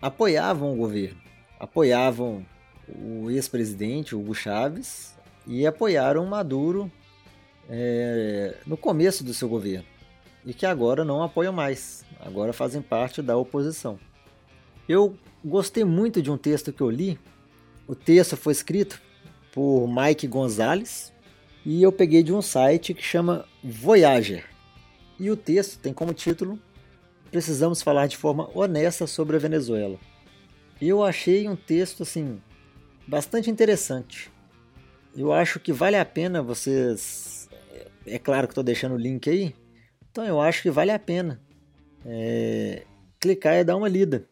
apoiavam 0.00 0.72
o 0.72 0.76
governo, 0.76 1.20
apoiavam 1.58 2.46
o 2.88 3.28
ex-presidente 3.32 4.14
Hugo 4.14 4.36
Chávez 4.36 5.16
e 5.48 5.66
apoiaram 5.66 6.24
Maduro 6.26 6.88
é, 7.68 8.56
no 8.64 8.76
começo 8.76 9.24
do 9.24 9.34
seu 9.34 9.48
governo 9.48 9.86
e 10.46 10.54
que 10.54 10.64
agora 10.64 11.04
não 11.04 11.24
apoiam 11.24 11.52
mais, 11.52 12.04
agora 12.20 12.52
fazem 12.52 12.80
parte 12.80 13.20
da 13.20 13.36
oposição. 13.36 13.98
Eu 14.88 15.16
gostei 15.44 15.84
muito 15.84 16.20
de 16.20 16.30
um 16.30 16.36
texto 16.36 16.72
que 16.72 16.80
eu 16.80 16.90
li. 16.90 17.18
O 17.86 17.94
texto 17.94 18.36
foi 18.36 18.52
escrito 18.52 19.00
por 19.52 19.86
Mike 19.86 20.26
Gonzalez 20.26 21.12
e 21.64 21.82
eu 21.82 21.92
peguei 21.92 22.22
de 22.22 22.32
um 22.32 22.42
site 22.42 22.94
que 22.94 23.02
chama 23.02 23.46
Voyager. 23.62 24.44
E 25.18 25.30
o 25.30 25.36
texto 25.36 25.78
tem 25.78 25.92
como 25.92 26.12
título 26.12 26.58
Precisamos 27.34 27.82
falar 27.82 28.06
de 28.06 28.16
forma 28.16 28.48
honesta 28.56 29.08
sobre 29.08 29.34
a 29.34 29.40
Venezuela. 29.40 29.98
Eu 30.80 31.02
achei 31.02 31.48
um 31.48 31.56
texto 31.56 32.04
assim 32.04 32.40
bastante 33.08 33.50
interessante. 33.50 34.30
Eu 35.16 35.32
acho 35.32 35.58
que 35.58 35.72
vale 35.72 35.96
a 35.96 36.04
pena 36.04 36.40
vocês. 36.40 37.48
É 38.06 38.20
claro 38.20 38.46
que 38.46 38.52
estou 38.52 38.62
deixando 38.62 38.94
o 38.94 38.98
link 38.98 39.28
aí. 39.28 39.52
Então 40.12 40.24
eu 40.24 40.40
acho 40.40 40.62
que 40.62 40.70
vale 40.70 40.92
a 40.92 40.98
pena 41.00 41.42
é... 42.06 42.84
clicar 43.18 43.56
e 43.56 43.64
dar 43.64 43.74
uma 43.74 43.88
lida. 43.88 44.28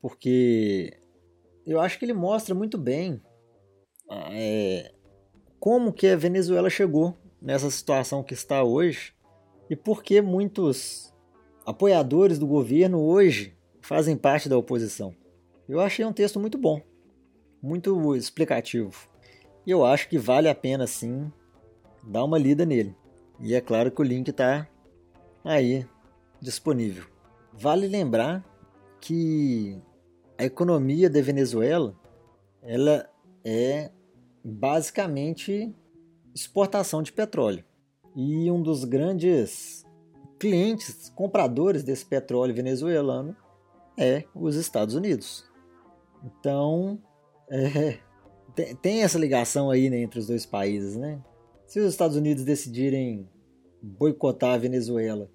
Porque 0.00 0.98
eu 1.66 1.80
acho 1.80 1.98
que 1.98 2.04
ele 2.04 2.12
mostra 2.12 2.54
muito 2.54 2.78
bem 2.78 3.20
é... 4.08 4.92
como 5.58 5.92
que 5.92 6.06
a 6.06 6.16
Venezuela 6.16 6.70
chegou 6.70 7.16
nessa 7.40 7.70
situação 7.70 8.22
que 8.22 8.34
está 8.34 8.62
hoje 8.62 9.14
e 9.68 9.76
por 9.76 10.02
que 10.02 10.20
muitos 10.20 11.12
apoiadores 11.64 12.38
do 12.38 12.46
governo 12.46 13.02
hoje 13.02 13.56
fazem 13.80 14.16
parte 14.16 14.48
da 14.48 14.56
oposição. 14.56 15.14
Eu 15.68 15.80
achei 15.80 16.04
um 16.04 16.12
texto 16.12 16.38
muito 16.38 16.56
bom, 16.56 16.80
muito 17.60 18.14
explicativo. 18.14 19.08
E 19.66 19.70
eu 19.70 19.84
acho 19.84 20.08
que 20.08 20.16
vale 20.16 20.48
a 20.48 20.54
pena 20.54 20.86
sim 20.86 21.30
dar 22.04 22.22
uma 22.22 22.38
lida 22.38 22.64
nele. 22.64 22.94
E 23.40 23.54
é 23.54 23.60
claro 23.60 23.90
que 23.90 24.00
o 24.00 24.04
link 24.04 24.28
está 24.28 24.68
aí 25.44 25.84
disponível. 26.40 27.04
Vale 27.52 27.88
lembrar 27.88 28.44
que 29.00 29.80
a 30.38 30.44
economia 30.44 31.08
da 31.08 31.20
Venezuela 31.20 31.94
ela 32.62 33.08
é 33.44 33.90
basicamente 34.44 35.74
exportação 36.34 37.02
de 37.02 37.12
petróleo. 37.12 37.64
E 38.14 38.50
um 38.50 38.62
dos 38.62 38.84
grandes 38.84 39.84
clientes, 40.38 41.10
compradores 41.14 41.82
desse 41.82 42.04
petróleo 42.04 42.54
venezuelano 42.54 43.36
é 43.96 44.24
os 44.34 44.56
Estados 44.56 44.94
Unidos. 44.94 45.44
Então, 46.24 46.98
é, 47.48 47.98
tem, 48.54 48.74
tem, 48.76 49.02
essa 49.02 49.18
ligação 49.18 49.70
aí 49.70 49.88
né, 49.88 50.00
entre 50.00 50.18
os 50.18 50.26
dois 50.26 50.44
países, 50.44 50.96
né? 50.96 51.22
Se 51.66 51.80
os 51.80 51.90
Estados 51.90 52.16
Unidos 52.16 52.44
decidirem 52.44 53.28
boicotar 53.82 54.54
a 54.54 54.58
Venezuela, 54.58 55.30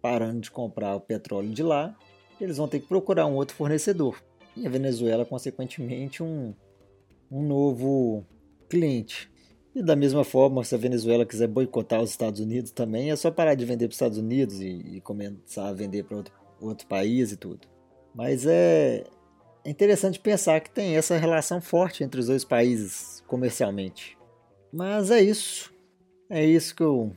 parando 0.00 0.40
de 0.40 0.50
comprar 0.50 0.96
o 0.96 1.00
petróleo 1.00 1.50
de 1.50 1.62
lá, 1.62 1.96
eles 2.44 2.56
vão 2.56 2.68
ter 2.68 2.80
que 2.80 2.86
procurar 2.86 3.26
um 3.26 3.34
outro 3.34 3.56
fornecedor. 3.56 4.22
E 4.56 4.66
a 4.66 4.70
Venezuela, 4.70 5.24
consequentemente, 5.24 6.22
um, 6.22 6.54
um 7.30 7.42
novo 7.42 8.24
cliente. 8.68 9.30
E 9.74 9.82
da 9.82 9.96
mesma 9.96 10.22
forma, 10.22 10.62
se 10.64 10.74
a 10.74 10.78
Venezuela 10.78 11.24
quiser 11.24 11.48
boicotar 11.48 12.02
os 12.02 12.10
Estados 12.10 12.40
Unidos 12.40 12.70
também, 12.70 13.10
é 13.10 13.16
só 13.16 13.30
parar 13.30 13.54
de 13.54 13.64
vender 13.64 13.86
para 13.86 13.92
os 13.92 13.96
Estados 13.96 14.18
Unidos 14.18 14.60
e, 14.60 14.96
e 14.96 15.00
começar 15.00 15.68
a 15.68 15.72
vender 15.72 16.04
para 16.04 16.16
outro, 16.18 16.34
outro 16.60 16.86
país 16.86 17.32
e 17.32 17.36
tudo. 17.36 17.66
Mas 18.14 18.46
é, 18.46 19.04
é 19.64 19.70
interessante 19.70 20.20
pensar 20.20 20.60
que 20.60 20.70
tem 20.70 20.96
essa 20.96 21.16
relação 21.16 21.60
forte 21.60 22.04
entre 22.04 22.20
os 22.20 22.26
dois 22.26 22.44
países 22.44 23.22
comercialmente. 23.26 24.18
Mas 24.70 25.10
é 25.10 25.22
isso. 25.22 25.72
É 26.28 26.44
isso 26.44 26.74
que 26.74 26.82
eu, 26.82 27.12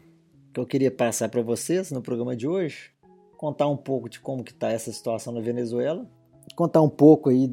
que 0.54 0.60
eu 0.60 0.66
queria 0.66 0.92
passar 0.92 1.28
para 1.28 1.42
vocês 1.42 1.92
no 1.92 2.02
programa 2.02 2.36
de 2.36 2.48
hoje. 2.48 2.92
Contar 3.38 3.68
um 3.68 3.78
pouco 3.78 4.10
de 4.10 4.20
como 4.20 4.44
que 4.44 4.52
está 4.52 4.70
essa 4.72 4.92
situação 4.92 5.34
na 5.34 5.42
Venezuela. 5.42 6.10
Contar 6.56 6.82
um 6.82 6.90
pouco 6.90 7.30
aí 7.30 7.50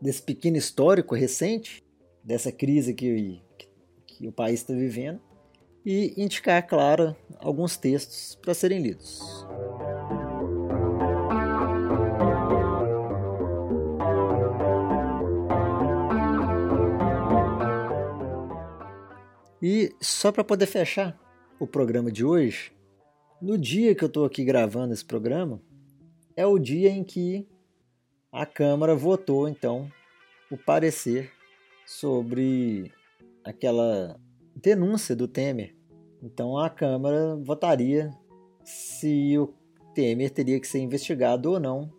desse 0.00 0.22
pequeno 0.22 0.56
histórico 0.56 1.14
recente, 1.14 1.82
dessa 2.24 2.50
crise 2.50 2.94
que, 2.94 3.42
que, 3.58 3.68
que 4.06 4.28
o 4.28 4.32
país 4.32 4.60
está 4.60 4.72
vivendo. 4.72 5.20
E 5.84 6.14
indicar, 6.16 6.66
claro, 6.66 7.14
alguns 7.38 7.76
textos 7.76 8.38
para 8.40 8.54
serem 8.54 8.80
lidos. 8.80 9.20
E 19.60 19.94
só 20.00 20.32
para 20.32 20.42
poder 20.42 20.66
fechar 20.66 21.16
o 21.60 21.66
programa 21.66 22.10
de 22.10 22.24
hoje, 22.24 22.72
no 23.42 23.58
dia 23.58 23.92
que 23.92 24.04
eu 24.04 24.06
estou 24.06 24.24
aqui 24.24 24.44
gravando 24.44 24.94
esse 24.94 25.04
programa, 25.04 25.60
é 26.36 26.46
o 26.46 26.60
dia 26.60 26.90
em 26.90 27.02
que 27.02 27.48
a 28.30 28.46
Câmara 28.46 28.94
votou, 28.94 29.48
então, 29.48 29.90
o 30.48 30.56
parecer 30.56 31.32
sobre 31.84 32.92
aquela 33.44 34.18
denúncia 34.54 35.16
do 35.16 35.26
Temer. 35.26 35.74
Então 36.22 36.56
a 36.56 36.70
Câmara 36.70 37.34
votaria 37.42 38.10
se 38.64 39.36
o 39.36 39.52
Temer 39.92 40.30
teria 40.30 40.60
que 40.60 40.68
ser 40.68 40.78
investigado 40.78 41.50
ou 41.50 41.58
não 41.58 41.92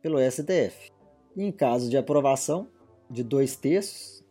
pelo 0.00 0.18
STF. 0.18 0.90
E 1.36 1.44
em 1.44 1.52
caso 1.52 1.90
de 1.90 1.98
aprovação 1.98 2.66
de 3.10 3.22
dois 3.22 3.56
terços 3.56 4.24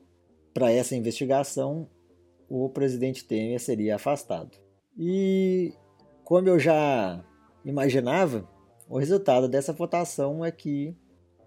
para 0.53 0.71
essa 0.71 0.95
investigação, 0.95 1.87
o 2.49 2.67
presidente 2.67 3.23
Temer 3.23 3.59
seria 3.59 3.95
afastado. 3.95 4.57
E 4.97 5.73
como 6.31 6.47
eu 6.47 6.57
já 6.57 7.21
imaginava, 7.65 8.47
o 8.87 8.97
resultado 8.97 9.49
dessa 9.49 9.73
votação 9.73 10.45
é 10.45 10.49
que 10.49 10.95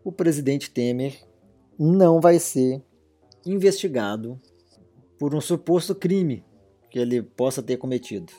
o 0.05 0.12
presidente 0.12 0.70
Temer 0.70 1.27
não 1.79 2.20
vai 2.20 2.38
ser 2.38 2.83
investigado 3.47 4.38
por 5.18 5.35
um 5.35 5.40
suposto 5.40 5.94
crime 5.94 6.44
que 6.90 6.99
ele 6.99 7.23
possa 7.23 7.62
ter 7.62 7.79
cometido. 7.79 8.31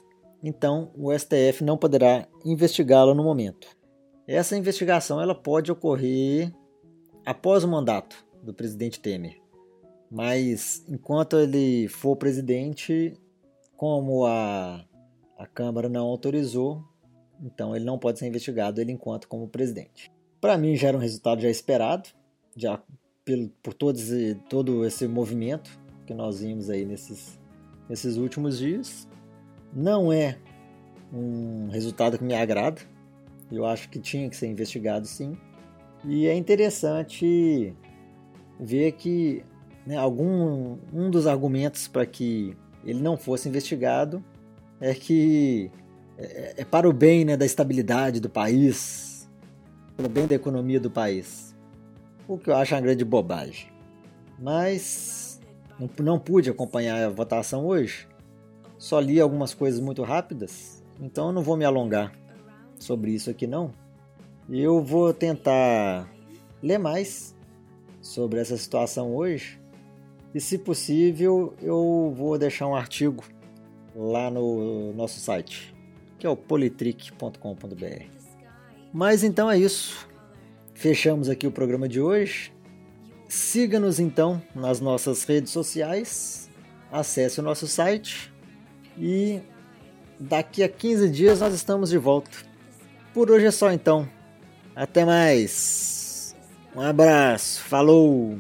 Então, 0.44 0.92
o 0.96 1.12
STF 1.18 1.64
não 1.64 1.80
poderá 1.80 2.28
investigá-lo 2.46 3.16
no 3.16 3.24
momento. 3.24 3.68
Essa 4.28 4.56
investigação 4.56 5.20
ela 5.20 5.34
pode 5.34 5.72
ocorrer 5.72 6.54
após 7.26 7.64
o 7.64 7.68
mandato 7.68 8.24
do 8.44 8.54
presidente 8.54 9.00
Temer. 9.00 9.42
Mas 10.12 10.86
enquanto 10.88 11.40
ele 11.40 11.88
for 11.88 12.16
presidente, 12.16 13.18
como 13.76 14.28
a, 14.28 14.86
a 15.38 15.46
Câmara 15.46 15.90
não 15.90 16.06
autorizou, 16.06 16.84
então 17.42 17.76
ele 17.76 17.86
não 17.86 18.00
pode 18.00 18.20
ser 18.20 18.28
investigado 18.28 18.80
ele 18.80 18.92
enquanto 18.92 19.28
como 19.28 19.48
presidente. 19.48 20.12
Para 20.40 20.58
mim 20.58 20.76
já 20.76 20.90
era 20.90 20.98
um 20.98 21.02
resultado 21.02 21.42
já 21.42 21.50
esperado, 21.50 22.10
já 22.56 22.82
pelo, 23.24 23.50
por 23.62 23.74
todo 23.74 23.98
esse, 23.98 24.36
todo 24.50 24.86
esse 24.86 25.08
movimento 25.08 25.70
que 26.06 26.14
nós 26.14 26.40
vimos 26.40 26.70
aí 26.70 26.86
nesses, 26.86 27.40
nesses 27.90 28.18
últimos 28.18 28.58
dias. 28.58 29.08
Não 29.74 30.14
é 30.14 30.38
um 31.12 31.68
resultado 31.70 32.18
que 32.18 32.24
me 32.24 32.36
agrada. 32.36 32.82
Eu 33.52 33.66
acho 33.66 33.90
que 33.90 34.00
tinha 34.00 34.30
que 34.30 34.36
ser 34.36 34.48
investigado 34.48 35.06
sim. 35.06 35.38
E 36.04 36.28
é 36.28 36.36
interessante 36.36 37.76
ver 38.60 38.94
que 38.94 39.44
né, 39.86 39.98
algum 39.98 40.78
um 40.94 41.10
dos 41.10 41.28
argumentos 41.28 41.88
para 41.88 42.06
que 42.06 42.56
ele 42.84 43.02
não 43.02 43.18
fosse 43.18 43.50
investigado 43.50 44.24
é 44.80 44.94
que 44.94 45.72
é, 46.18 46.56
é 46.58 46.66
para 46.66 46.88
o 46.88 46.94
bem 46.94 47.26
né, 47.26 47.38
da 47.38 47.46
estabilidade 47.46 48.20
do 48.20 48.30
país, 48.30 49.30
pelo 49.96 50.10
bem 50.10 50.28
da 50.28 50.36
economia 50.36 50.80
do 50.80 50.90
país. 50.90 51.56
O 52.28 52.38
que 52.38 52.50
eu 52.50 52.56
acho 52.56 52.74
uma 52.74 52.82
grande 52.82 53.06
bobagem. 53.06 53.70
Mas 54.40 55.40
não, 55.80 55.90
não 56.00 56.20
pude 56.20 56.50
acompanhar 56.50 57.06
a 57.06 57.10
votação 57.10 57.66
hoje, 57.66 58.08
só 58.78 59.00
li 59.00 59.20
algumas 59.20 59.54
coisas 59.54 59.80
muito 59.80 60.04
rápidas, 60.04 60.84
então 61.00 61.28
eu 61.28 61.34
não 61.34 61.42
vou 61.42 61.56
me 61.56 61.66
alongar 61.66 62.14
sobre 62.78 63.12
isso 63.12 63.30
aqui 63.30 63.48
não. 63.48 63.74
Eu 64.50 64.84
vou 64.84 65.14
tentar 65.14 66.08
ler 66.62 66.78
mais 66.78 67.36
sobre 68.02 68.40
essa 68.40 68.56
situação 68.58 69.16
hoje 69.16 69.60
e 70.34 70.42
se 70.42 70.58
possível, 70.58 71.54
eu 71.62 72.14
vou 72.16 72.38
deixar 72.38 72.68
um 72.68 72.76
artigo 72.76 73.24
lá 73.96 74.30
no 74.30 74.94
nosso 74.94 75.20
site, 75.20 75.74
que 76.20 76.28
é 76.28 76.30
o 76.30 76.36
politrick.com.br. 76.36 78.04
Mas 78.94 79.24
então 79.24 79.50
é 79.50 79.58
isso. 79.58 80.08
Fechamos 80.74 81.30
aqui 81.30 81.48
o 81.48 81.52
programa 81.52 81.88
de 81.88 82.02
hoje. 82.02 82.54
Siga-nos 83.28 84.00
então 84.00 84.42
nas 84.54 84.80
nossas 84.80 85.24
redes 85.24 85.52
sociais, 85.52 86.50
acesse 86.92 87.40
o 87.40 87.44
nosso 87.44 87.68
site 87.68 88.32
e 88.98 89.42
daqui 90.20 90.64
a 90.64 90.70
15 90.70 91.10
dias 91.10 91.40
nós 91.40 91.54
estamos 91.54 91.90
de 91.90 91.98
volta. 91.98 92.30
Por 93.14 93.32
hoje 93.32 93.46
é 93.46 93.52
só 93.52 93.72
então. 93.72 94.08
Até 94.76 95.06
mais. 95.06 96.36
Um 96.76 96.82
abraço. 96.82 97.62
Falou. 97.62 98.38